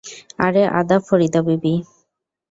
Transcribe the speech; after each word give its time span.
আরে 0.45 0.63
আদাব 0.79 1.01
ফরিদা 1.07 1.41
বিবি! 1.47 1.73